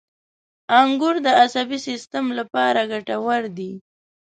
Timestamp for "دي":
3.57-3.71